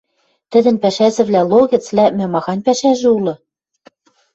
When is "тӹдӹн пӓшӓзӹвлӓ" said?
0.51-1.41